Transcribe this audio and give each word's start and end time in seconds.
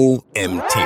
OMT. 0.00 0.78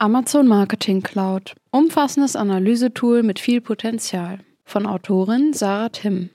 Amazon 0.00 0.48
Marketing 0.48 1.02
Cloud. 1.04 1.54
Umfassendes 1.70 2.34
Analysetool 2.34 3.22
mit 3.22 3.38
viel 3.38 3.60
Potenzial. 3.60 4.40
Von 4.64 4.86
Autorin 4.86 5.52
Sarah 5.52 5.90
Timm. 5.90 6.30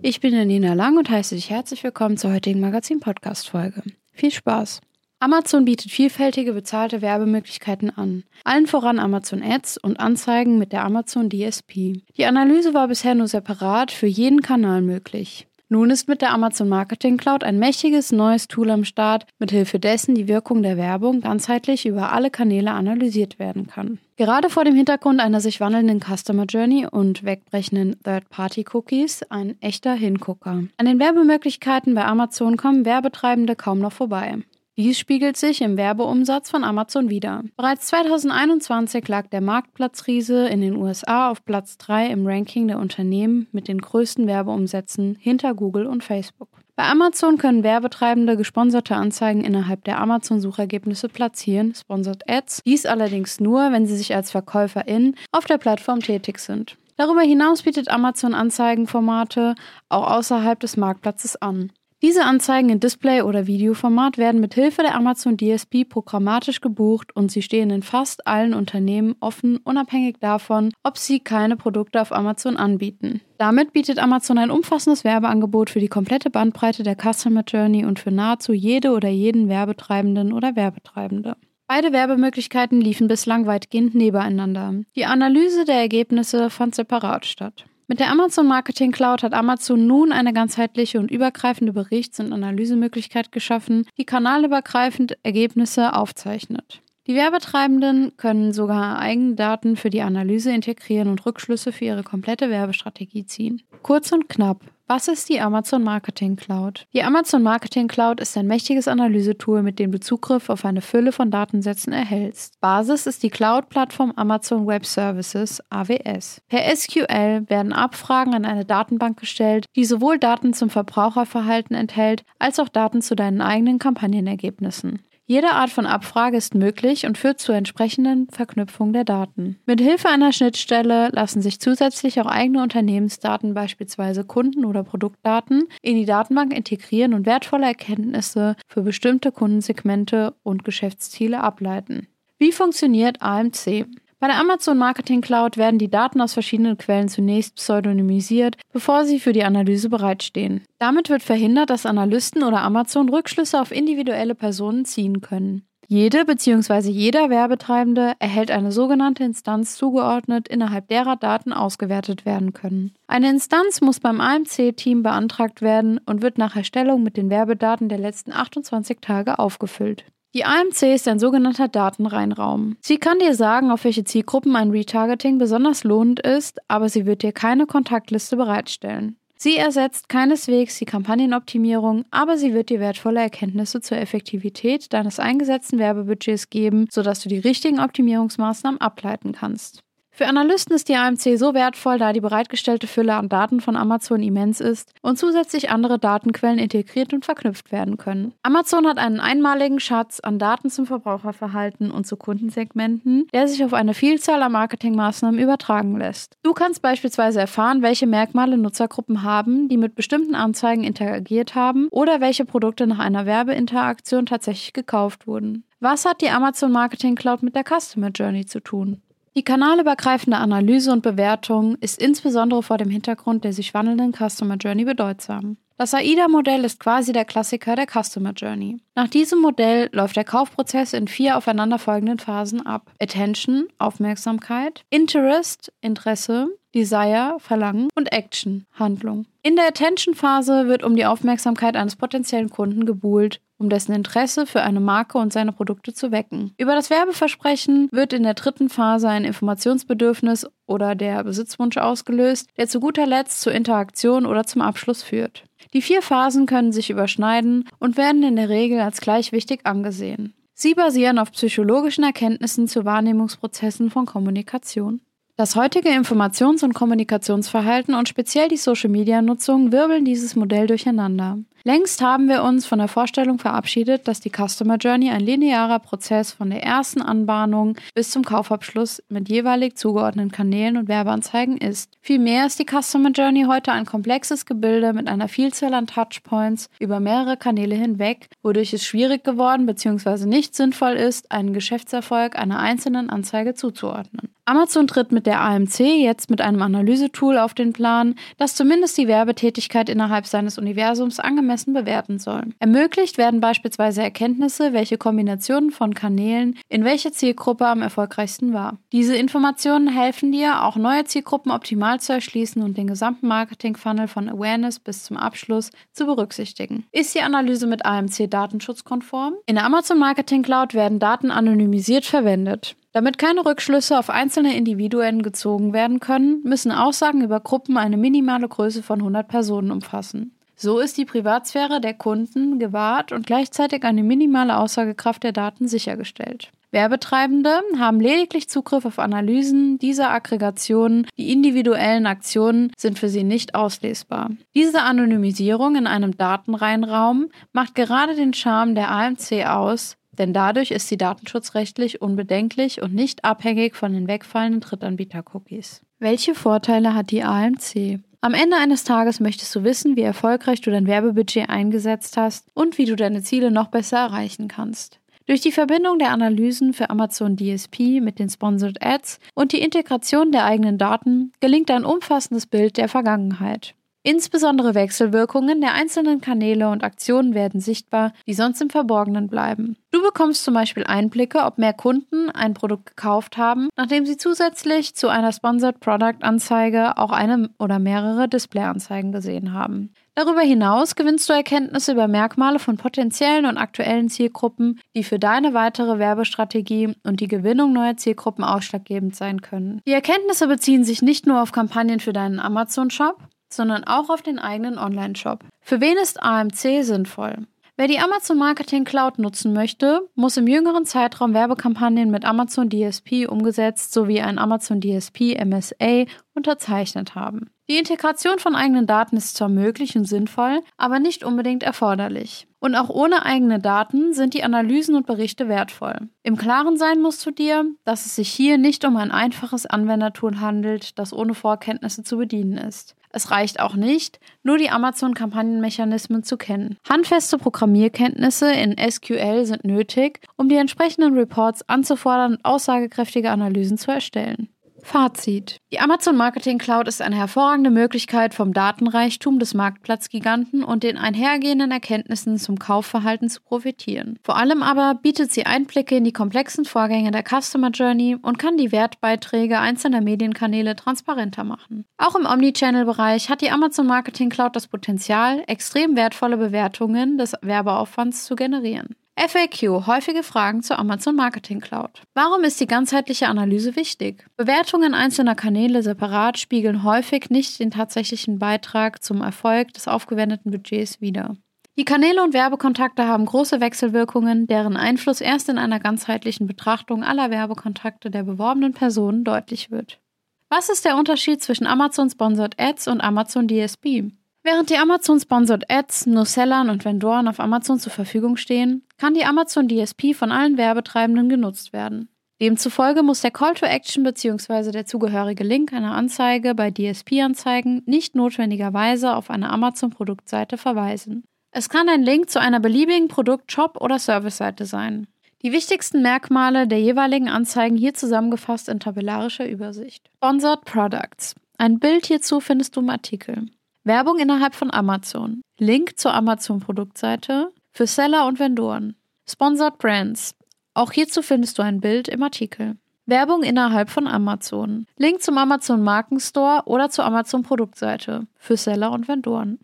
Ich 0.00 0.20
bin 0.20 0.34
Janina 0.34 0.74
Lang 0.74 0.98
und 0.98 1.10
heiße 1.10 1.34
dich 1.34 1.50
herzlich 1.50 1.82
willkommen 1.82 2.16
zur 2.16 2.32
heutigen 2.32 2.60
Magazin-Podcast-Folge. 2.60 3.82
Viel 4.12 4.30
Spaß! 4.30 4.82
Amazon 5.18 5.64
bietet 5.64 5.90
vielfältige 5.90 6.52
bezahlte 6.52 7.02
Werbemöglichkeiten 7.02 7.90
an. 7.90 8.22
Allen 8.44 8.68
voran 8.68 9.00
Amazon 9.00 9.42
Ads 9.42 9.78
und 9.78 9.98
Anzeigen 9.98 10.58
mit 10.58 10.70
der 10.72 10.84
Amazon 10.84 11.28
DSP. 11.28 12.04
Die 12.16 12.24
Analyse 12.24 12.72
war 12.72 12.86
bisher 12.86 13.16
nur 13.16 13.26
separat 13.26 13.90
für 13.90 14.06
jeden 14.06 14.42
Kanal 14.42 14.80
möglich. 14.80 15.48
Nun 15.70 15.90
ist 15.90 16.08
mit 16.08 16.22
der 16.22 16.32
Amazon 16.32 16.70
Marketing 16.70 17.18
Cloud 17.18 17.44
ein 17.44 17.58
mächtiges 17.58 18.10
neues 18.10 18.48
Tool 18.48 18.70
am 18.70 18.84
Start, 18.84 19.26
mithilfe 19.38 19.78
dessen 19.78 20.14
die 20.14 20.26
Wirkung 20.26 20.62
der 20.62 20.78
Werbung 20.78 21.20
ganzheitlich 21.20 21.84
über 21.84 22.10
alle 22.12 22.30
Kanäle 22.30 22.70
analysiert 22.70 23.38
werden 23.38 23.66
kann. 23.66 23.98
Gerade 24.16 24.48
vor 24.48 24.64
dem 24.64 24.74
Hintergrund 24.74 25.20
einer 25.20 25.42
sich 25.42 25.60
wandelnden 25.60 26.00
Customer 26.00 26.44
Journey 26.44 26.86
und 26.90 27.22
wegbrechenden 27.22 27.96
Third-Party-Cookies 28.02 29.24
ein 29.28 29.60
echter 29.60 29.92
Hingucker. 29.92 30.64
An 30.78 30.86
den 30.86 30.98
Werbemöglichkeiten 30.98 31.94
bei 31.94 32.06
Amazon 32.06 32.56
kommen 32.56 32.86
Werbetreibende 32.86 33.54
kaum 33.54 33.78
noch 33.78 33.92
vorbei. 33.92 34.38
Dies 34.78 34.96
spiegelt 34.96 35.36
sich 35.36 35.60
im 35.60 35.76
Werbeumsatz 35.76 36.50
von 36.50 36.62
Amazon 36.62 37.10
wider. 37.10 37.42
Bereits 37.56 37.88
2021 37.88 39.08
lag 39.08 39.26
der 39.26 39.40
Marktplatzriese 39.40 40.46
in 40.46 40.60
den 40.60 40.76
USA 40.76 41.32
auf 41.32 41.44
Platz 41.44 41.78
3 41.78 42.06
im 42.06 42.24
Ranking 42.24 42.68
der 42.68 42.78
Unternehmen 42.78 43.48
mit 43.50 43.66
den 43.66 43.80
größten 43.80 44.28
Werbeumsätzen 44.28 45.16
hinter 45.18 45.54
Google 45.54 45.84
und 45.88 46.04
Facebook. 46.04 46.48
Bei 46.76 46.84
Amazon 46.84 47.38
können 47.38 47.64
Werbetreibende 47.64 48.36
gesponserte 48.36 48.94
Anzeigen 48.94 49.42
innerhalb 49.42 49.82
der 49.82 50.00
Amazon-Suchergebnisse 50.00 51.08
platzieren, 51.08 51.74
Sponsored 51.74 52.30
Ads, 52.30 52.62
dies 52.64 52.86
allerdings 52.86 53.40
nur, 53.40 53.72
wenn 53.72 53.84
sie 53.84 53.96
sich 53.96 54.14
als 54.14 54.30
Verkäuferin 54.30 55.16
auf 55.32 55.46
der 55.46 55.58
Plattform 55.58 55.98
tätig 55.98 56.38
sind. 56.38 56.78
Darüber 56.96 57.22
hinaus 57.22 57.62
bietet 57.62 57.90
Amazon 57.90 58.32
Anzeigenformate 58.32 59.56
auch 59.88 60.08
außerhalb 60.08 60.60
des 60.60 60.76
Marktplatzes 60.76 61.34
an. 61.34 61.72
Diese 62.00 62.24
Anzeigen 62.24 62.68
in 62.68 62.78
Display- 62.78 63.22
oder 63.22 63.48
Videoformat 63.48 64.18
werden 64.18 64.40
mit 64.40 64.54
Hilfe 64.54 64.82
der 64.82 64.94
Amazon 64.94 65.36
DSP 65.36 65.84
programmatisch 65.88 66.60
gebucht 66.60 67.14
und 67.16 67.32
sie 67.32 67.42
stehen 67.42 67.70
in 67.70 67.82
fast 67.82 68.24
allen 68.24 68.54
Unternehmen 68.54 69.16
offen, 69.18 69.56
unabhängig 69.56 70.18
davon, 70.20 70.70
ob 70.84 70.96
sie 70.96 71.18
keine 71.18 71.56
Produkte 71.56 72.00
auf 72.00 72.12
Amazon 72.12 72.56
anbieten. 72.56 73.20
Damit 73.38 73.72
bietet 73.72 73.98
Amazon 73.98 74.38
ein 74.38 74.52
umfassendes 74.52 75.02
Werbeangebot 75.02 75.70
für 75.70 75.80
die 75.80 75.88
komplette 75.88 76.30
Bandbreite 76.30 76.84
der 76.84 76.94
Customer 76.94 77.42
Journey 77.44 77.84
und 77.84 77.98
für 77.98 78.12
nahezu 78.12 78.52
jede 78.52 78.92
oder 78.92 79.08
jeden 79.08 79.48
Werbetreibenden 79.48 80.32
oder 80.32 80.54
Werbetreibende. 80.54 81.36
Beide 81.66 81.92
Werbemöglichkeiten 81.92 82.80
liefen 82.80 83.08
bislang 83.08 83.46
weitgehend 83.46 83.96
nebeneinander. 83.96 84.74
Die 84.94 85.04
Analyse 85.04 85.64
der 85.64 85.80
Ergebnisse 85.80 86.48
fand 86.48 86.76
separat 86.76 87.26
statt. 87.26 87.64
Mit 87.90 88.00
der 88.00 88.10
Amazon 88.10 88.46
Marketing 88.46 88.92
Cloud 88.92 89.22
hat 89.22 89.32
Amazon 89.32 89.86
nun 89.86 90.12
eine 90.12 90.34
ganzheitliche 90.34 90.98
und 90.98 91.10
übergreifende 91.10 91.72
Berichts- 91.72 92.20
und 92.20 92.34
Analysemöglichkeit 92.34 93.32
geschaffen, 93.32 93.86
die 93.96 94.04
kanalübergreifend 94.04 95.16
Ergebnisse 95.22 95.94
aufzeichnet. 95.94 96.82
Die 97.06 97.14
Werbetreibenden 97.14 98.14
können 98.18 98.52
sogar 98.52 98.98
eigene 98.98 99.36
Daten 99.36 99.76
für 99.76 99.88
die 99.88 100.02
Analyse 100.02 100.52
integrieren 100.52 101.08
und 101.08 101.24
Rückschlüsse 101.24 101.72
für 101.72 101.86
ihre 101.86 102.02
komplette 102.02 102.50
Werbestrategie 102.50 103.24
ziehen. 103.24 103.62
Kurz 103.82 104.12
und 104.12 104.28
knapp, 104.28 104.60
was 104.88 105.06
ist 105.06 105.28
die 105.28 105.40
Amazon 105.40 105.82
Marketing 105.82 106.36
Cloud? 106.36 106.86
Die 106.94 107.02
Amazon 107.02 107.42
Marketing 107.42 107.88
Cloud 107.88 108.20
ist 108.20 108.36
ein 108.38 108.46
mächtiges 108.46 108.88
Analysetool, 108.88 109.62
mit 109.62 109.78
dem 109.78 109.92
du 109.92 110.00
Zugriff 110.00 110.48
auf 110.48 110.64
eine 110.64 110.80
Fülle 110.80 111.12
von 111.12 111.30
Datensätzen 111.30 111.92
erhältst. 111.92 112.58
Basis 112.60 113.06
ist 113.06 113.22
die 113.22 113.28
Cloud-Plattform 113.28 114.12
Amazon 114.16 114.66
Web 114.66 114.86
Services, 114.86 115.62
AWS. 115.68 116.40
Per 116.48 116.74
SQL 116.74 117.44
werden 117.48 117.74
Abfragen 117.74 118.34
an 118.34 118.46
eine 118.46 118.64
Datenbank 118.64 119.20
gestellt, 119.20 119.66
die 119.76 119.84
sowohl 119.84 120.18
Daten 120.18 120.54
zum 120.54 120.70
Verbraucherverhalten 120.70 121.76
enthält, 121.76 122.24
als 122.38 122.58
auch 122.58 122.68
Daten 122.68 123.02
zu 123.02 123.14
deinen 123.14 123.42
eigenen 123.42 123.78
Kampagnenergebnissen. 123.78 125.00
Jede 125.30 125.52
Art 125.52 125.68
von 125.68 125.84
Abfrage 125.84 126.38
ist 126.38 126.54
möglich 126.54 127.04
und 127.04 127.18
führt 127.18 127.38
zur 127.38 127.54
entsprechenden 127.54 128.30
Verknüpfung 128.30 128.94
der 128.94 129.04
Daten. 129.04 129.58
Mit 129.66 129.78
Hilfe 129.78 130.08
einer 130.08 130.32
Schnittstelle 130.32 131.10
lassen 131.12 131.42
sich 131.42 131.60
zusätzlich 131.60 132.18
auch 132.18 132.26
eigene 132.26 132.62
Unternehmensdaten, 132.62 133.52
beispielsweise 133.52 134.24
Kunden- 134.24 134.64
oder 134.64 134.84
Produktdaten, 134.84 135.64
in 135.82 135.96
die 135.96 136.06
Datenbank 136.06 136.56
integrieren 136.56 137.12
und 137.12 137.26
wertvolle 137.26 137.66
Erkenntnisse 137.66 138.56
für 138.68 138.80
bestimmte 138.80 139.30
Kundensegmente 139.30 140.34
und 140.44 140.64
Geschäftsziele 140.64 141.42
ableiten. 141.42 142.06
Wie 142.38 142.50
funktioniert 142.50 143.20
AMC? 143.20 143.84
Bei 144.20 144.26
der 144.26 144.40
Amazon 144.40 144.78
Marketing 144.78 145.20
Cloud 145.20 145.56
werden 145.56 145.78
die 145.78 145.90
Daten 145.90 146.20
aus 146.20 146.32
verschiedenen 146.32 146.76
Quellen 146.76 147.08
zunächst 147.08 147.54
pseudonymisiert, 147.54 148.56
bevor 148.72 149.04
sie 149.04 149.20
für 149.20 149.32
die 149.32 149.44
Analyse 149.44 149.88
bereitstehen. 149.88 150.64
Damit 150.80 151.08
wird 151.08 151.22
verhindert, 151.22 151.70
dass 151.70 151.86
Analysten 151.86 152.42
oder 152.42 152.62
Amazon 152.62 153.08
Rückschlüsse 153.08 153.60
auf 153.60 153.70
individuelle 153.70 154.34
Personen 154.34 154.84
ziehen 154.84 155.20
können. 155.20 155.62
Jede 155.86 156.24
bzw. 156.24 156.90
jeder 156.90 157.30
Werbetreibende 157.30 158.12
erhält 158.18 158.50
eine 158.50 158.72
sogenannte 158.72 159.24
Instanz 159.24 159.76
zugeordnet, 159.76 160.46
innerhalb 160.46 160.88
derer 160.88 161.16
Daten 161.16 161.52
ausgewertet 161.52 162.26
werden 162.26 162.52
können. 162.52 162.92
Eine 163.06 163.30
Instanz 163.30 163.80
muss 163.80 164.00
beim 164.00 164.20
AMC-Team 164.20 165.02
beantragt 165.02 165.62
werden 165.62 165.98
und 166.04 166.20
wird 166.22 166.36
nach 166.36 166.56
Erstellung 166.56 167.04
mit 167.04 167.16
den 167.16 167.30
Werbedaten 167.30 167.88
der 167.88 167.98
letzten 167.98 168.32
28 168.32 168.98
Tage 169.00 169.38
aufgefüllt. 169.38 170.04
Die 170.34 170.44
AMC 170.44 170.94
ist 170.94 171.08
ein 171.08 171.18
sogenannter 171.18 171.68
Datenreinraum. 171.68 172.76
Sie 172.80 172.98
kann 172.98 173.18
dir 173.18 173.34
sagen, 173.34 173.70
auf 173.70 173.84
welche 173.84 174.04
Zielgruppen 174.04 174.56
ein 174.56 174.70
Retargeting 174.70 175.38
besonders 175.38 175.84
lohnend 175.84 176.20
ist, 176.20 176.58
aber 176.68 176.90
sie 176.90 177.06
wird 177.06 177.22
dir 177.22 177.32
keine 177.32 177.64
Kontaktliste 177.66 178.36
bereitstellen. 178.36 179.16
Sie 179.40 179.56
ersetzt 179.56 180.08
keineswegs 180.08 180.78
die 180.78 180.84
Kampagnenoptimierung, 180.84 182.04
aber 182.10 182.36
sie 182.36 182.52
wird 182.52 182.70
dir 182.70 182.80
wertvolle 182.80 183.20
Erkenntnisse 183.20 183.80
zur 183.80 183.96
Effektivität 183.96 184.92
deines 184.92 185.20
eingesetzten 185.20 185.78
Werbebudgets 185.78 186.50
geben, 186.50 186.88
sodass 186.90 187.20
du 187.20 187.28
die 187.28 187.38
richtigen 187.38 187.78
Optimierungsmaßnahmen 187.78 188.80
ableiten 188.80 189.32
kannst. 189.32 189.84
Für 190.18 190.26
Analysten 190.26 190.74
ist 190.74 190.88
die 190.88 190.96
AMC 190.96 191.38
so 191.38 191.54
wertvoll, 191.54 191.96
da 191.98 192.12
die 192.12 192.20
bereitgestellte 192.20 192.88
Fülle 192.88 193.14
an 193.14 193.28
Daten 193.28 193.60
von 193.60 193.76
Amazon 193.76 194.20
immens 194.20 194.60
ist 194.60 194.92
und 195.00 195.16
zusätzlich 195.16 195.70
andere 195.70 196.00
Datenquellen 196.00 196.58
integriert 196.58 197.12
und 197.12 197.24
verknüpft 197.24 197.70
werden 197.70 197.98
können. 197.98 198.34
Amazon 198.42 198.88
hat 198.88 198.98
einen 198.98 199.20
einmaligen 199.20 199.78
Schatz 199.78 200.18
an 200.18 200.40
Daten 200.40 200.70
zum 200.70 200.86
Verbraucherverhalten 200.86 201.92
und 201.92 202.04
zu 202.04 202.16
Kundensegmenten, 202.16 203.28
der 203.32 203.46
sich 203.46 203.62
auf 203.62 203.72
eine 203.72 203.94
Vielzahl 203.94 204.42
an 204.42 204.50
Marketingmaßnahmen 204.50 205.38
übertragen 205.38 205.96
lässt. 205.96 206.36
Du 206.42 206.52
kannst 206.52 206.82
beispielsweise 206.82 207.38
erfahren, 207.38 207.82
welche 207.82 208.08
Merkmale 208.08 208.58
Nutzergruppen 208.58 209.22
haben, 209.22 209.68
die 209.68 209.76
mit 209.76 209.94
bestimmten 209.94 210.34
Anzeigen 210.34 210.82
interagiert 210.82 211.54
haben 211.54 211.86
oder 211.92 212.20
welche 212.20 212.44
Produkte 212.44 212.88
nach 212.88 212.98
einer 212.98 213.24
Werbeinteraktion 213.24 214.26
tatsächlich 214.26 214.72
gekauft 214.72 215.28
wurden. 215.28 215.62
Was 215.78 216.04
hat 216.04 216.22
die 216.22 216.30
Amazon 216.30 216.72
Marketing 216.72 217.14
Cloud 217.14 217.44
mit 217.44 217.54
der 217.54 217.62
Customer 217.62 218.08
Journey 218.08 218.46
zu 218.46 218.58
tun? 218.58 219.00
Die 219.38 219.44
kanalübergreifende 219.44 220.36
Analyse 220.36 220.90
und 220.90 221.04
Bewertung 221.04 221.76
ist 221.76 222.02
insbesondere 222.02 222.60
vor 222.64 222.76
dem 222.76 222.90
Hintergrund 222.90 223.44
der 223.44 223.52
sich 223.52 223.72
wandelnden 223.72 224.12
Customer 224.12 224.56
Journey 224.56 224.84
bedeutsam. 224.84 225.58
Das 225.76 225.94
AIDA-Modell 225.94 226.64
ist 226.64 226.80
quasi 226.80 227.12
der 227.12 227.24
Klassiker 227.24 227.76
der 227.76 227.86
Customer 227.86 228.32
Journey. 228.32 228.78
Nach 228.96 229.06
diesem 229.06 229.40
Modell 229.40 229.90
läuft 229.92 230.16
der 230.16 230.24
Kaufprozess 230.24 230.92
in 230.92 231.06
vier 231.06 231.36
aufeinanderfolgenden 231.36 232.18
Phasen 232.18 232.66
ab. 232.66 232.90
Attention, 233.00 233.68
Aufmerksamkeit, 233.78 234.82
Interest, 234.90 235.72
Interesse, 235.82 236.48
Desire, 236.74 237.36
Verlangen 237.38 237.90
und 237.94 238.12
Action, 238.12 238.66
Handlung. 238.72 239.26
In 239.44 239.54
der 239.54 239.68
Attention-Phase 239.68 240.66
wird 240.66 240.82
um 240.82 240.96
die 240.96 241.06
Aufmerksamkeit 241.06 241.76
eines 241.76 241.94
potenziellen 241.94 242.50
Kunden 242.50 242.86
gebuhlt, 242.86 243.40
um 243.58 243.68
dessen 243.68 243.92
Interesse 243.92 244.46
für 244.46 244.62
eine 244.62 244.80
Marke 244.80 245.18
und 245.18 245.32
seine 245.32 245.52
Produkte 245.52 245.92
zu 245.92 246.10
wecken. 246.10 246.52
Über 246.56 246.74
das 246.74 246.90
Werbeversprechen 246.90 247.88
wird 247.92 248.12
in 248.12 248.22
der 248.22 248.34
dritten 248.34 248.68
Phase 248.68 249.08
ein 249.08 249.24
Informationsbedürfnis 249.24 250.46
oder 250.66 250.94
der 250.94 251.24
Besitzwunsch 251.24 251.76
ausgelöst, 251.76 252.48
der 252.56 252.68
zu 252.68 252.80
guter 252.80 253.06
Letzt 253.06 253.40
zur 253.40 253.52
Interaktion 253.52 254.26
oder 254.26 254.44
zum 254.44 254.62
Abschluss 254.62 255.02
führt. 255.02 255.44
Die 255.72 255.82
vier 255.82 256.02
Phasen 256.02 256.46
können 256.46 256.72
sich 256.72 256.90
überschneiden 256.90 257.68
und 257.78 257.96
werden 257.96 258.22
in 258.22 258.36
der 258.36 258.48
Regel 258.48 258.80
als 258.80 259.00
gleich 259.00 259.32
wichtig 259.32 259.60
angesehen. 259.64 260.34
Sie 260.54 260.74
basieren 260.74 261.18
auf 261.18 261.32
psychologischen 261.32 262.04
Erkenntnissen 262.04 262.66
zu 262.66 262.84
Wahrnehmungsprozessen 262.84 263.90
von 263.90 264.06
Kommunikation. 264.06 265.00
Das 265.36 265.54
heutige 265.54 265.90
Informations- 265.90 266.64
und 266.64 266.74
Kommunikationsverhalten 266.74 267.94
und 267.94 268.08
speziell 268.08 268.48
die 268.48 268.56
Social-Media-Nutzung 268.56 269.70
wirbeln 269.70 270.04
dieses 270.04 270.34
Modell 270.34 270.66
durcheinander. 270.66 271.38
Längst 271.68 272.00
haben 272.00 272.30
wir 272.30 272.44
uns 272.44 272.64
von 272.64 272.78
der 272.78 272.88
Vorstellung 272.88 273.38
verabschiedet, 273.38 274.08
dass 274.08 274.20
die 274.20 274.32
Customer 274.34 274.76
Journey 274.76 275.10
ein 275.10 275.20
linearer 275.20 275.80
Prozess 275.80 276.32
von 276.32 276.48
der 276.48 276.62
ersten 276.62 277.02
Anbahnung 277.02 277.76
bis 277.94 278.10
zum 278.10 278.24
Kaufabschluss 278.24 279.02
mit 279.10 279.28
jeweilig 279.28 279.76
zugeordneten 279.76 280.32
Kanälen 280.32 280.78
und 280.78 280.88
Werbeanzeigen 280.88 281.58
ist. 281.58 281.98
Vielmehr 282.00 282.46
ist 282.46 282.58
die 282.58 282.64
Customer 282.64 283.10
Journey 283.10 283.44
heute 283.46 283.72
ein 283.72 283.84
komplexes 283.84 284.46
Gebilde 284.46 284.94
mit 284.94 285.08
einer 285.08 285.28
Vielzahl 285.28 285.74
an 285.74 285.86
Touchpoints 285.86 286.70
über 286.78 287.00
mehrere 287.00 287.36
Kanäle 287.36 287.74
hinweg, 287.74 288.30
wodurch 288.42 288.72
es 288.72 288.86
schwierig 288.86 289.22
geworden 289.22 289.66
bzw. 289.66 290.24
nicht 290.24 290.54
sinnvoll 290.54 290.94
ist, 290.94 291.30
einen 291.30 291.52
Geschäftserfolg 291.52 292.38
einer 292.38 292.60
einzelnen 292.60 293.10
Anzeige 293.10 293.52
zuzuordnen. 293.52 294.30
Amazon 294.46 294.86
tritt 294.86 295.12
mit 295.12 295.26
der 295.26 295.42
AMC 295.42 295.80
jetzt 295.80 296.30
mit 296.30 296.40
einem 296.40 296.62
Analysetool 296.62 297.36
auf 297.36 297.52
den 297.52 297.74
Plan, 297.74 298.14
das 298.38 298.54
zumindest 298.54 298.96
die 298.96 299.06
Werbetätigkeit 299.06 299.90
innerhalb 299.90 300.26
seines 300.26 300.56
Universums 300.56 301.20
angemessen 301.20 301.57
bewerten 301.66 302.18
soll. 302.18 302.42
Ermöglicht 302.58 303.18
werden 303.18 303.40
beispielsweise 303.40 304.02
Erkenntnisse, 304.02 304.72
welche 304.72 304.98
Kombinationen 304.98 305.70
von 305.70 305.94
Kanälen 305.94 306.58
in 306.68 306.84
welcher 306.84 307.12
Zielgruppe 307.12 307.66
am 307.66 307.82
erfolgreichsten 307.82 308.52
war. 308.52 308.78
Diese 308.92 309.16
Informationen 309.16 309.88
helfen 309.88 310.32
dir, 310.32 310.64
auch 310.64 310.76
neue 310.76 311.04
Zielgruppen 311.04 311.52
optimal 311.52 312.00
zu 312.00 312.12
erschließen 312.12 312.62
und 312.62 312.76
den 312.76 312.86
gesamten 312.86 313.28
Marketing-Funnel 313.28 314.08
von 314.08 314.28
Awareness 314.28 314.78
bis 314.78 315.04
zum 315.04 315.16
Abschluss 315.16 315.70
zu 315.92 316.06
berücksichtigen. 316.06 316.84
Ist 316.92 317.14
die 317.14 317.22
Analyse 317.22 317.66
mit 317.66 317.84
AMC 317.84 318.30
datenschutzkonform? 318.30 319.34
In 319.46 319.56
der 319.56 319.64
Amazon 319.64 319.98
Marketing 319.98 320.42
Cloud 320.42 320.74
werden 320.74 320.98
Daten 320.98 321.30
anonymisiert 321.30 322.04
verwendet. 322.04 322.76
Damit 322.92 323.18
keine 323.18 323.44
Rückschlüsse 323.44 323.98
auf 323.98 324.10
einzelne 324.10 324.56
Individuen 324.56 325.22
gezogen 325.22 325.72
werden 325.72 326.00
können, 326.00 326.42
müssen 326.42 326.72
Aussagen 326.72 327.22
über 327.22 327.38
Gruppen 327.38 327.76
eine 327.76 327.96
minimale 327.96 328.48
Größe 328.48 328.82
von 328.82 329.00
100 329.00 329.28
Personen 329.28 329.70
umfassen. 329.70 330.37
So 330.60 330.80
ist 330.80 330.98
die 330.98 331.04
Privatsphäre 331.04 331.80
der 331.80 331.94
Kunden 331.94 332.58
gewahrt 332.58 333.12
und 333.12 333.26
gleichzeitig 333.26 333.84
eine 333.84 334.02
minimale 334.02 334.56
Aussagekraft 334.58 335.22
der 335.22 335.30
Daten 335.30 335.68
sichergestellt. 335.68 336.50
Werbetreibende 336.72 337.62
haben 337.78 338.00
lediglich 338.00 338.48
Zugriff 338.48 338.84
auf 338.84 338.98
Analysen 338.98 339.78
dieser 339.78 340.10
Aggregationen, 340.10 341.06
die 341.16 341.32
individuellen 341.32 342.06
Aktionen 342.06 342.72
sind 342.76 342.98
für 342.98 343.08
sie 343.08 343.22
nicht 343.22 343.54
auslesbar. 343.54 344.30
Diese 344.56 344.82
Anonymisierung 344.82 345.76
in 345.76 345.86
einem 345.86 346.16
Datenreihenraum 346.16 347.28
macht 347.52 347.76
gerade 347.76 348.16
den 348.16 348.34
Charme 348.34 348.74
der 348.74 348.90
AMC 348.90 349.46
aus, 349.46 349.96
denn 350.10 350.32
dadurch 350.32 350.72
ist 350.72 350.88
sie 350.88 350.98
datenschutzrechtlich 350.98 352.02
unbedenklich 352.02 352.82
und 352.82 352.94
nicht 352.94 353.24
abhängig 353.24 353.76
von 353.76 353.92
den 353.92 354.08
wegfallenden 354.08 354.60
Drittanbieter-Cookies. 354.60 355.82
Welche 356.00 356.34
Vorteile 356.34 356.94
hat 356.94 357.12
die 357.12 357.22
AMC? 357.22 358.00
Am 358.20 358.34
Ende 358.34 358.56
eines 358.56 358.82
Tages 358.82 359.20
möchtest 359.20 359.54
du 359.54 359.62
wissen, 359.62 359.94
wie 359.94 360.02
erfolgreich 360.02 360.60
du 360.60 360.72
dein 360.72 360.88
Werbebudget 360.88 361.48
eingesetzt 361.48 362.16
hast 362.16 362.48
und 362.52 362.76
wie 362.76 362.84
du 362.84 362.96
deine 362.96 363.22
Ziele 363.22 363.52
noch 363.52 363.68
besser 363.68 363.98
erreichen 363.98 364.48
kannst. 364.48 364.98
Durch 365.26 365.40
die 365.40 365.52
Verbindung 365.52 366.00
der 366.00 366.10
Analysen 366.10 366.72
für 366.72 366.90
Amazon 366.90 367.36
DSP 367.36 368.00
mit 368.00 368.18
den 368.18 368.28
Sponsored 368.28 368.84
Ads 368.84 369.20
und 369.34 369.52
die 369.52 369.60
Integration 369.60 370.32
der 370.32 370.46
eigenen 370.46 370.78
Daten 370.78 371.32
gelingt 371.38 371.70
ein 371.70 371.84
umfassendes 371.84 372.46
Bild 372.46 372.76
der 372.76 372.88
Vergangenheit. 372.88 373.74
Insbesondere 374.04 374.74
Wechselwirkungen 374.74 375.60
der 375.60 375.74
einzelnen 375.74 376.20
Kanäle 376.20 376.68
und 376.70 376.84
Aktionen 376.84 377.34
werden 377.34 377.60
sichtbar, 377.60 378.12
die 378.26 378.34
sonst 378.34 378.60
im 378.62 378.70
Verborgenen 378.70 379.28
bleiben. 379.28 379.76
Du 379.90 380.00
bekommst 380.02 380.44
zum 380.44 380.54
Beispiel 380.54 380.84
Einblicke, 380.84 381.40
ob 381.40 381.58
mehr 381.58 381.72
Kunden 381.72 382.30
ein 382.30 382.54
Produkt 382.54 382.86
gekauft 382.86 383.36
haben, 383.36 383.68
nachdem 383.76 384.06
sie 384.06 384.16
zusätzlich 384.16 384.94
zu 384.94 385.08
einer 385.08 385.32
Sponsored 385.32 385.80
Product 385.80 386.22
Anzeige 386.22 386.96
auch 386.96 387.10
eine 387.10 387.50
oder 387.58 387.78
mehrere 387.78 388.28
Displayanzeigen 388.28 389.12
gesehen 389.12 389.52
haben. 389.52 389.92
Darüber 390.14 390.40
hinaus 390.40 390.96
gewinnst 390.96 391.28
du 391.28 391.32
Erkenntnisse 391.32 391.92
über 391.92 392.08
Merkmale 392.08 392.58
von 392.58 392.76
potenziellen 392.76 393.46
und 393.46 393.56
aktuellen 393.56 394.08
Zielgruppen, 394.08 394.80
die 394.96 395.04
für 395.04 395.18
deine 395.18 395.54
weitere 395.54 395.98
Werbestrategie 395.98 396.94
und 397.04 397.20
die 397.20 397.28
Gewinnung 397.28 397.72
neuer 397.72 397.96
Zielgruppen 397.96 398.42
ausschlaggebend 398.42 399.14
sein 399.14 399.42
können. 399.42 399.80
Die 399.86 399.92
Erkenntnisse 399.92 400.48
beziehen 400.48 400.84
sich 400.84 401.02
nicht 401.02 401.26
nur 401.26 401.40
auf 401.40 401.52
Kampagnen 401.52 402.00
für 402.00 402.12
deinen 402.12 402.40
Amazon-Shop, 402.40 403.18
sondern 403.48 403.84
auch 403.84 404.10
auf 404.10 404.22
den 404.22 404.38
eigenen 404.38 404.78
Online-Shop. 404.78 405.44
Für 405.60 405.80
wen 405.80 405.96
ist 405.96 406.22
AMC 406.22 406.82
sinnvoll? 406.82 407.46
Wer 407.80 407.86
die 407.86 408.00
Amazon 408.00 408.38
Marketing 408.38 408.82
Cloud 408.82 409.20
nutzen 409.20 409.52
möchte, 409.52 410.08
muss 410.16 410.36
im 410.36 410.48
jüngeren 410.48 410.84
Zeitraum 410.84 411.32
Werbekampagnen 411.32 412.10
mit 412.10 412.24
Amazon 412.24 412.68
DSP 412.68 413.28
umgesetzt 413.28 413.92
sowie 413.92 414.20
ein 414.20 414.40
Amazon 414.40 414.80
DSP 414.80 415.38
MSA 415.44 416.06
unterzeichnet 416.34 417.14
haben. 417.14 417.50
Die 417.70 417.78
Integration 417.78 418.40
von 418.40 418.56
eigenen 418.56 418.88
Daten 418.88 419.16
ist 419.16 419.36
zwar 419.36 419.48
möglich 419.48 419.94
und 419.94 420.06
sinnvoll, 420.06 420.60
aber 420.76 420.98
nicht 420.98 421.22
unbedingt 421.22 421.62
erforderlich. 421.62 422.48
Und 422.58 422.74
auch 422.74 422.88
ohne 422.88 423.24
eigene 423.24 423.60
Daten 423.60 424.12
sind 424.12 424.34
die 424.34 424.42
Analysen 424.42 424.96
und 424.96 425.06
Berichte 425.06 425.48
wertvoll. 425.48 426.08
Im 426.24 426.36
Klaren 426.36 426.78
sein 426.78 427.00
musst 427.00 427.24
du 427.24 427.30
dir, 427.30 427.64
dass 427.84 428.06
es 428.06 428.16
sich 428.16 428.28
hier 428.28 428.58
nicht 428.58 428.84
um 428.84 428.96
ein 428.96 429.12
einfaches 429.12 429.66
Anwendertool 429.66 430.40
handelt, 430.40 430.98
das 430.98 431.12
ohne 431.12 431.34
Vorkenntnisse 431.34 432.02
zu 432.02 432.16
bedienen 432.16 432.58
ist. 432.58 432.96
Es 433.18 433.32
reicht 433.32 433.58
auch 433.58 433.74
nicht, 433.74 434.20
nur 434.44 434.58
die 434.58 434.70
Amazon-Kampagnenmechanismen 434.70 436.22
zu 436.22 436.36
kennen. 436.36 436.76
Handfeste 436.88 437.36
Programmierkenntnisse 437.36 438.52
in 438.52 438.76
SQL 438.78 439.44
sind 439.44 439.64
nötig, 439.64 440.20
um 440.36 440.48
die 440.48 440.54
entsprechenden 440.54 441.14
Reports 441.14 441.68
anzufordern 441.68 442.36
und 442.36 442.44
aussagekräftige 442.44 443.32
Analysen 443.32 443.76
zu 443.76 443.90
erstellen. 443.90 444.50
Fazit. 444.82 445.58
Die 445.72 445.80
Amazon 445.80 446.16
Marketing 446.16 446.58
Cloud 446.58 446.88
ist 446.88 447.02
eine 447.02 447.16
hervorragende 447.16 447.70
Möglichkeit, 447.70 448.34
vom 448.34 448.52
Datenreichtum 448.52 449.38
des 449.38 449.54
Marktplatzgiganten 449.54 450.64
und 450.64 450.82
den 450.82 450.96
einhergehenden 450.96 451.70
Erkenntnissen 451.70 452.38
zum 452.38 452.58
Kaufverhalten 452.58 453.28
zu 453.28 453.42
profitieren. 453.42 454.18
Vor 454.22 454.36
allem 454.36 454.62
aber 454.62 454.94
bietet 454.94 455.32
sie 455.32 455.46
Einblicke 455.46 455.96
in 455.96 456.04
die 456.04 456.12
komplexen 456.12 456.64
Vorgänge 456.64 457.10
der 457.10 457.24
Customer 457.24 457.70
Journey 457.70 458.16
und 458.20 458.38
kann 458.38 458.56
die 458.56 458.72
Wertbeiträge 458.72 459.58
einzelner 459.58 460.00
Medienkanäle 460.00 460.76
transparenter 460.76 461.44
machen. 461.44 461.84
Auch 461.98 462.14
im 462.14 462.26
Omnichannel-Bereich 462.26 463.28
hat 463.28 463.40
die 463.40 463.50
Amazon 463.50 463.86
Marketing 463.86 464.30
Cloud 464.30 464.56
das 464.56 464.68
Potenzial, 464.68 465.42
extrem 465.46 465.96
wertvolle 465.96 466.36
Bewertungen 466.36 467.18
des 467.18 467.34
Werbeaufwands 467.42 468.24
zu 468.24 468.36
generieren. 468.36 468.96
FAQ, 469.18 469.86
häufige 469.86 470.22
Fragen 470.22 470.62
zur 470.62 470.78
Amazon 470.78 471.16
Marketing 471.16 471.60
Cloud. 471.60 472.02
Warum 472.14 472.44
ist 472.44 472.60
die 472.60 472.68
ganzheitliche 472.68 473.26
Analyse 473.26 473.74
wichtig? 473.74 474.24
Bewertungen 474.36 474.94
einzelner 474.94 475.34
Kanäle 475.34 475.82
separat 475.82 476.38
spiegeln 476.38 476.84
häufig 476.84 477.28
nicht 477.28 477.58
den 477.58 477.72
tatsächlichen 477.72 478.38
Beitrag 478.38 479.02
zum 479.02 479.20
Erfolg 479.20 479.72
des 479.72 479.88
aufgewendeten 479.88 480.52
Budgets 480.52 481.00
wider. 481.00 481.36
Die 481.76 481.84
Kanäle 481.84 482.22
und 482.22 482.32
Werbekontakte 482.32 483.06
haben 483.06 483.26
große 483.26 483.60
Wechselwirkungen, 483.60 484.46
deren 484.46 484.76
Einfluss 484.76 485.20
erst 485.20 485.48
in 485.48 485.58
einer 485.58 485.80
ganzheitlichen 485.80 486.46
Betrachtung 486.46 487.02
aller 487.02 487.30
Werbekontakte 487.30 488.10
der 488.10 488.22
beworbenen 488.22 488.72
Personen 488.72 489.24
deutlich 489.24 489.70
wird. 489.70 490.00
Was 490.48 490.68
ist 490.68 490.84
der 490.84 490.96
Unterschied 490.96 491.42
zwischen 491.42 491.66
Amazon 491.66 492.08
Sponsored 492.08 492.58
Ads 492.58 492.88
und 492.88 493.00
Amazon 493.00 493.48
DSP? 493.48 494.10
Während 494.42 494.70
die 494.70 494.78
Amazon 494.78 495.20
Sponsored 495.20 495.70
Ads 495.70 496.06
nur 496.06 496.24
Sellern 496.24 496.70
und 496.70 496.84
Vendoren 496.84 497.28
auf 497.28 497.38
Amazon 497.38 497.78
zur 497.78 497.92
Verfügung 497.92 498.36
stehen, 498.36 498.82
kann 498.98 499.14
die 499.14 499.24
Amazon 499.24 499.68
DSP 499.68 500.14
von 500.14 500.32
allen 500.32 500.58
Werbetreibenden 500.58 501.28
genutzt 501.28 501.72
werden. 501.72 502.08
Demzufolge 502.40 503.02
muss 503.02 503.20
der 503.20 503.32
Call 503.32 503.54
to 503.54 503.66
Action 503.66 504.04
bzw. 504.04 504.70
der 504.70 504.86
zugehörige 504.86 505.42
Link 505.42 505.72
einer 505.72 505.94
Anzeige 505.94 506.54
bei 506.54 506.70
DSP-Anzeigen 506.70 507.82
nicht 507.86 508.14
notwendigerweise 508.14 509.16
auf 509.16 509.30
eine 509.30 509.50
Amazon-Produktseite 509.50 510.56
verweisen. 510.56 511.24
Es 511.50 511.68
kann 511.68 511.88
ein 511.88 512.02
Link 512.02 512.30
zu 512.30 512.40
einer 512.40 512.60
beliebigen 512.60 513.08
Produkt-, 513.08 513.50
Shop- 513.50 513.80
oder 513.80 513.98
Service-Seite 513.98 514.66
sein. 514.66 515.08
Die 515.42 515.52
wichtigsten 515.52 516.02
Merkmale 516.02 516.68
der 516.68 516.80
jeweiligen 516.80 517.28
Anzeigen 517.28 517.76
hier 517.76 517.94
zusammengefasst 517.94 518.68
in 518.68 518.80
tabellarischer 518.80 519.48
Übersicht. 519.48 520.08
Sponsored 520.16 520.64
Products. 520.64 521.34
Ein 521.56 521.78
Bild 521.78 522.06
hierzu 522.06 522.40
findest 522.40 522.76
du 522.76 522.80
im 522.80 522.90
Artikel. 522.90 523.46
Werbung 523.84 524.18
innerhalb 524.18 524.54
von 524.54 524.72
Amazon. 524.72 525.40
Link 525.58 525.98
zur 525.98 526.14
Amazon-Produktseite 526.14 527.50
für 527.72 527.86
Seller 527.86 528.26
und 528.26 528.38
Vendoren. 528.38 528.96
Sponsored 529.26 529.78
Brands. 529.78 530.34
Auch 530.74 530.92
hierzu 530.92 531.22
findest 531.22 531.58
du 531.58 531.62
ein 531.62 531.80
Bild 531.80 532.08
im 532.08 532.22
Artikel. 532.22 532.76
Werbung 533.06 533.42
innerhalb 533.42 533.90
von 533.90 534.06
Amazon. 534.06 534.86
Link 534.96 535.22
zum 535.22 535.38
Amazon 535.38 535.82
Markenstore 535.82 536.62
oder 536.66 536.90
zur 536.90 537.04
Amazon 537.04 537.42
Produktseite 537.42 538.26
für 538.36 538.56
Seller 538.56 538.92
und 538.92 539.08
Vendoren. 539.08 539.58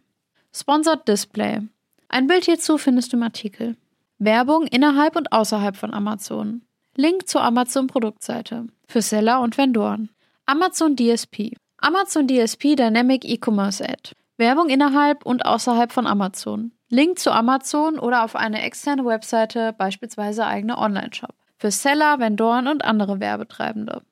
Sponsored 0.53 1.07
Display. 1.07 1.61
Ein 2.09 2.27
Bild 2.27 2.45
hierzu 2.47 2.79
findest 2.79 3.13
du 3.13 3.17
im 3.17 3.23
Artikel. 3.23 3.77
Werbung 4.19 4.67
innerhalb 4.67 5.17
und 5.17 5.33
außerhalb 5.33 5.77
von 5.77 5.93
Amazon. 5.93 6.63
Link 6.97 7.29
zur 7.29 7.43
Amazon 7.43 7.87
Produktseite 7.87 8.67
für 8.87 9.03
Seller 9.03 9.41
und 9.41 9.59
Vendoren. 9.59 10.11
Amazon 10.47 10.97
DSP. 10.97 11.57
Amazon 11.79 12.29
DSP 12.29 12.77
Dynamic 12.77 13.25
E-Commerce 13.25 13.85
Ad. 13.85 14.13
Werbung 14.37 14.69
innerhalb 14.69 15.27
und 15.27 15.45
außerhalb 15.45 15.93
von 15.93 16.07
Amazon. 16.07 16.73
Link 16.91 17.19
zu 17.19 17.33
Amazon 17.33 17.99
oder 17.99 18.25
auf 18.25 18.37
eine 18.37 18.63
externe 18.63 19.05
Webseite, 19.05 19.73
beispielsweise 19.73 20.47
eigene 20.47 20.79
Online-Shop. 20.79 21.35
Für 21.57 21.71
Seller, 21.71 22.19
Vendoren 22.19 22.69
und 22.69 22.85
andere 22.85 23.21
Werbetreibende. 23.21 24.03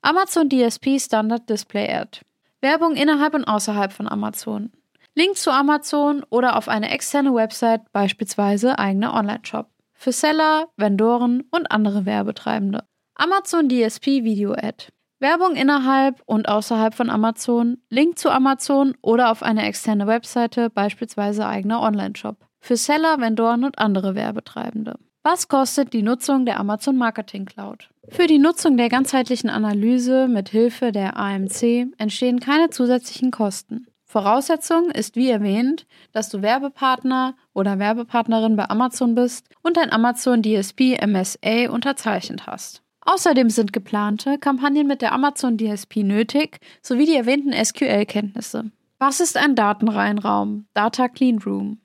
Amazon 0.00 0.48
DSP 0.48 0.98
Standard 0.98 1.48
Display 1.48 1.92
Ad. 1.92 2.20
Werbung 2.60 2.96
innerhalb 2.96 3.34
und 3.34 3.44
außerhalb 3.44 3.92
von 3.92 4.08
Amazon. 4.08 4.72
Link 5.14 5.36
zu 5.36 5.50
Amazon 5.50 6.24
oder 6.30 6.56
auf 6.56 6.68
eine 6.68 6.90
externe 6.90 7.34
Website, 7.34 7.92
beispielsweise 7.92 8.78
eigener 8.78 9.12
Online-Shop. 9.12 9.68
Für 9.92 10.12
Seller, 10.12 10.68
Vendoren 10.76 11.42
und 11.50 11.70
andere 11.70 12.06
Werbetreibende. 12.06 12.84
Amazon 13.14 13.68
DSP 13.68 14.24
Video 14.24 14.52
Ad. 14.52 14.86
Werbung 15.22 15.54
innerhalb 15.54 16.20
und 16.26 16.48
außerhalb 16.48 16.94
von 16.94 17.08
Amazon, 17.08 17.78
Link 17.88 18.18
zu 18.18 18.28
Amazon 18.28 18.94
oder 19.02 19.30
auf 19.30 19.44
eine 19.44 19.64
externe 19.64 20.08
Webseite, 20.08 20.68
beispielsweise 20.68 21.46
eigener 21.46 21.80
Online-Shop. 21.80 22.36
Für 22.60 22.76
Seller, 22.76 23.20
Vendoren 23.20 23.64
und 23.64 23.78
andere 23.78 24.16
Werbetreibende. 24.16 24.98
Was 25.22 25.46
kostet 25.46 25.92
die 25.92 26.02
Nutzung 26.02 26.44
der 26.44 26.58
Amazon 26.58 26.96
Marketing 26.96 27.44
Cloud? 27.44 27.88
Für 28.08 28.26
die 28.26 28.40
Nutzung 28.40 28.76
der 28.76 28.88
ganzheitlichen 28.88 29.48
Analyse 29.48 30.26
mit 30.26 30.48
Hilfe 30.48 30.90
der 30.90 31.16
AMC 31.16 31.86
entstehen 31.98 32.40
keine 32.40 32.70
zusätzlichen 32.70 33.30
Kosten. 33.30 33.86
Voraussetzung 34.04 34.90
ist 34.90 35.14
wie 35.14 35.30
erwähnt, 35.30 35.86
dass 36.10 36.30
du 36.30 36.42
Werbepartner 36.42 37.36
oder 37.54 37.78
Werbepartnerin 37.78 38.56
bei 38.56 38.68
Amazon 38.68 39.14
bist 39.14 39.46
und 39.62 39.78
ein 39.78 39.92
Amazon 39.92 40.42
DSP 40.42 40.98
MSA 41.00 41.70
unterzeichnet 41.70 42.48
hast. 42.48 42.81
Außerdem 43.04 43.50
sind 43.50 43.72
geplante 43.72 44.38
Kampagnen 44.38 44.86
mit 44.86 45.02
der 45.02 45.12
Amazon 45.12 45.58
DSP 45.58 45.98
nötig, 46.04 46.58
sowie 46.82 47.06
die 47.06 47.16
erwähnten 47.16 47.52
SQL-Kenntnisse. 47.52 48.70
Was 48.98 49.20
ist 49.20 49.36
ein 49.36 49.56
Datenreinraum? 49.56 50.66
Data 50.74 51.08
Clean 51.08 51.38
Room. 51.38 51.78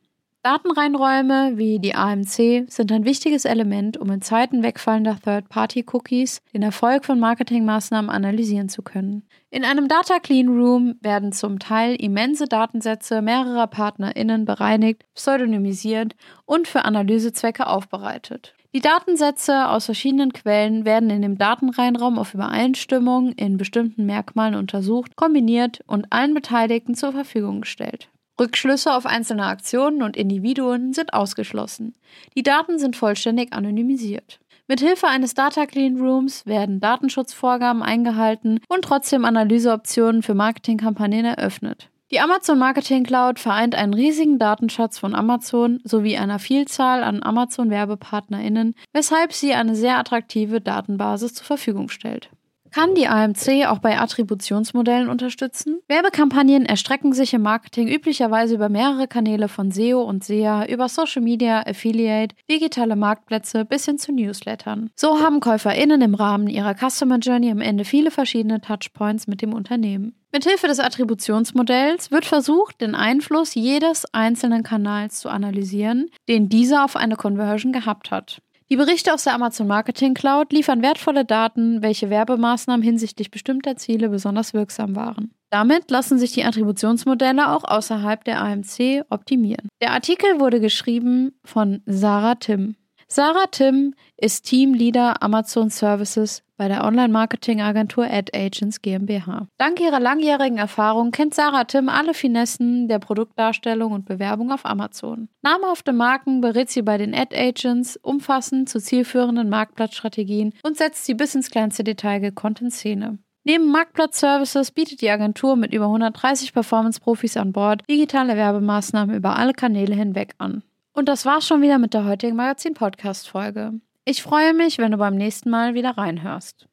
Datenreinräume 0.44 1.58
wie 1.58 1.80
die 1.80 1.96
AMC 1.96 2.72
sind 2.72 2.92
ein 2.92 3.04
wichtiges 3.04 3.44
Element, 3.44 3.98
um 3.98 4.10
in 4.12 4.22
Zeiten 4.22 4.64
wegfallender 4.64 5.18
Third-Party-Cookies 5.22 6.42
den 6.54 6.62
Erfolg 6.62 7.04
von 7.04 7.20
Marketingmaßnahmen 7.20 8.10
analysieren 8.10 8.70
zu 8.70 8.82
können. 8.82 9.24
In 9.50 9.66
einem 9.66 9.90
Data 9.90 10.20
Clean 10.20 10.48
Room 10.48 10.96
werden 11.02 11.34
zum 11.34 11.60
Teil 11.60 11.96
immense 11.96 12.46
Datensätze 12.46 13.22
mehrerer 13.22 13.68
PartnerInnen 13.68 14.46
bereinigt, 14.46 15.04
pseudonymisiert 15.16 16.16
und 16.46 16.68
für 16.68 16.86
Analysezwecke 16.86 17.68
aufbereitet. 17.68 18.54
Die 18.78 18.82
Datensätze 18.82 19.70
aus 19.70 19.86
verschiedenen 19.86 20.34
Quellen 20.34 20.86
werden 20.86 21.10
in 21.10 21.24
dem 21.24 21.40
Datenreinraum 21.40 22.20
auf 22.20 22.36
Übereinstimmung 22.36 23.32
in 23.32 23.58
bestimmten 23.58 24.06
Merkmalen 24.06 24.54
untersucht, 24.54 25.16
kombiniert 25.16 25.80
und 25.88 26.06
allen 26.12 26.36
Beteiligten 26.36 26.94
zur 26.94 27.12
Verfügung 27.12 27.62
gestellt. 27.62 28.10
Rückschlüsse 28.40 28.94
auf 28.94 29.08
einzelne 29.08 29.48
Aktionen 29.48 30.04
und 30.04 30.16
Individuen 30.16 30.94
sind 30.94 31.16
ausgeschlossen. 31.16 31.96
Die 32.36 32.44
Daten 32.44 32.78
sind 32.78 32.96
vollständig 32.96 33.52
anonymisiert. 33.52 34.40
Mit 34.68 34.80
Hilfe 34.80 35.08
eines 35.08 35.34
Data 35.34 35.66
Clean 35.66 36.00
Rooms 36.00 36.46
werden 36.46 36.80
Datenschutzvorgaben 36.80 37.82
eingehalten 37.82 38.60
und 38.70 38.84
trotzdem 38.84 39.26
Analyseoptionen 39.26 40.22
für 40.22 40.36
Marketingkampagnen 40.36 41.26
eröffnet. 41.26 41.90
Die 42.10 42.22
Amazon 42.22 42.58
Marketing 42.58 43.04
Cloud 43.04 43.38
vereint 43.38 43.76
einen 43.76 43.94
riesigen 43.94 44.40
Datenschatz 44.40 44.98
von 44.98 45.14
Amazon 45.14 45.82
sowie 45.84 46.16
einer 46.16 46.40
Vielzahl 46.40 47.04
an 47.04 47.22
Amazon 47.22 47.70
Werbepartnerinnen, 47.70 48.76
weshalb 48.94 49.34
sie 49.34 49.54
eine 49.54 49.76
sehr 49.76 49.98
attraktive 49.98 50.62
Datenbasis 50.62 51.34
zur 51.34 51.46
Verfügung 51.46 51.90
stellt. 51.90 52.30
Kann 52.72 52.96
die 52.96 53.08
AMC 53.08 53.68
auch 53.68 53.80
bei 53.80 54.00
Attributionsmodellen 54.00 55.10
unterstützen? 55.10 55.80
Werbekampagnen 55.88 56.66
erstrecken 56.66 57.14
sich 57.14 57.34
im 57.34 57.42
Marketing 57.42 57.88
üblicherweise 57.88 58.56
über 58.56 58.70
mehrere 58.70 59.08
Kanäle 59.08 59.48
von 59.48 59.72
SEO 59.72 60.02
und 60.02 60.24
SEA, 60.24 60.66
über 60.68 60.90
Social 60.90 61.22
Media, 61.22 61.66
Affiliate, 61.66 62.36
digitale 62.50 62.96
Marktplätze 62.96 63.66
bis 63.66 63.86
hin 63.86 63.98
zu 63.98 64.12
Newslettern. 64.12 64.90
So 64.96 65.20
haben 65.20 65.40
KäuferInnen 65.40 66.02
im 66.02 66.16
Rahmen 66.16 66.48
ihrer 66.48 66.76
Customer 66.76 67.18
Journey 67.18 67.52
am 67.52 67.62
Ende 67.62 67.86
viele 67.86 68.12
verschiedene 68.12 68.62
Touchpoints 68.62 69.28
mit 69.28 69.42
dem 69.42 69.54
Unternehmen. 69.54 70.14
Mithilfe 70.34 70.68
des 70.68 70.80
Attributionsmodells 70.80 72.12
wird 72.12 72.26
versucht, 72.26 72.82
den 72.82 72.96
Einfluss 72.96 73.56
jedes 73.56 74.06
einzelnen 74.14 74.62
Kanals 74.62 75.20
zu 75.20 75.30
analysieren, 75.30 76.12
den 76.28 76.50
dieser 76.50 76.84
auf 76.84 76.96
eine 76.98 77.16
Conversion 77.16 77.72
gehabt 77.72 78.12
hat. 78.12 78.42
Die 78.70 78.76
Berichte 78.76 79.14
aus 79.14 79.24
der 79.24 79.34
Amazon 79.34 79.66
Marketing 79.66 80.14
Cloud 80.14 80.52
liefern 80.52 80.82
wertvolle 80.82 81.24
Daten, 81.24 81.82
welche 81.82 82.10
Werbemaßnahmen 82.10 82.84
hinsichtlich 82.84 83.32
bestimmter 83.32 83.78
Ziele 83.78 84.10
besonders 84.10 84.54
wirksam 84.54 84.94
waren. 84.96 85.32
Damit 85.50 85.90
lassen 85.90 86.20
sich 86.20 86.34
die 86.34 86.44
Attributionsmodelle 86.44 87.50
auch 87.54 87.64
außerhalb 87.64 88.26
der 88.26 88.42
AMC 88.42 89.06
optimieren. 89.10 89.70
Der 89.80 89.92
Artikel 89.92 90.42
wurde 90.42 90.60
geschrieben 90.60 91.40
von 91.46 91.82
Sarah 91.86 92.36
Tim. 92.36 92.76
Sarah 93.08 93.48
Tim 93.50 93.94
ist 94.18 94.46
Teamleader 94.46 95.24
Amazon 95.24 95.70
Services 95.70 96.44
bei 96.58 96.68
der 96.68 96.84
Online-Marketing-Agentur 96.84 98.06
Ad 98.06 98.32
Agents 98.38 98.82
GmbH. 98.82 99.48
Dank 99.58 99.80
ihrer 99.80 100.00
langjährigen 100.00 100.58
Erfahrung 100.58 101.12
kennt 101.12 101.34
Sarah 101.34 101.64
Tim 101.64 101.88
alle 101.88 102.14
Finessen 102.14 102.88
der 102.88 103.00
Produktdarstellung 103.00 103.92
und 103.92 104.06
Bewerbung 104.06 104.52
auf 104.52 104.66
Amazon. 104.66 105.30
Namhafte 105.44 105.94
Marken 105.94 106.42
berät 106.42 106.70
sie 106.70 106.82
bei 106.82 106.98
den 106.98 107.14
Ad 107.14 107.38
Agents 107.38 107.98
umfassend 107.98 108.70
zu 108.70 108.80
zielführenden 108.80 109.50
Marktplatzstrategien 109.50 110.54
und 110.64 110.78
setzt 110.78 111.06
sie 111.06 111.14
bis 111.14 111.36
ins 111.36 111.50
kleinste 111.50 111.84
Detail 111.84 112.20
gekonnt 112.20 112.62
in 112.62 112.72
Szene. 112.72 113.20
Neben 113.48 113.72
Marktplatz-Services 113.72 114.72
bietet 114.72 115.00
die 115.00 115.10
Agentur 115.10 115.56
mit 115.56 115.74
über 115.74 115.86
130 115.86 116.52
Performance-Profis 116.52 117.38
an 117.38 117.54
Bord 117.54 117.82
digitale 117.90 118.36
Werbemaßnahmen 118.36 119.16
über 119.16 119.38
alle 119.38 119.54
Kanäle 119.54 119.96
hinweg 119.96 120.34
an. 120.38 120.64
Und 120.92 121.08
das 121.08 121.26
war's 121.26 121.48
schon 121.48 121.62
wieder 121.62 121.78
mit 121.78 121.94
der 121.94 122.04
heutigen 122.04 122.36
Magazin-Podcast-Folge. 122.36 123.80
Ich 124.10 124.24
freue 124.24 124.54
mich, 124.54 124.78
wenn 124.78 124.94
du 124.94 124.98
beim 124.98 125.16
nächsten 125.16 125.50
Mal 125.50 125.74
wieder 125.74 125.98
reinhörst. 125.98 126.70